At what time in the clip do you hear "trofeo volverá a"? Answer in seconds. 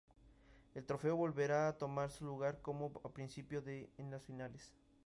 0.87-1.77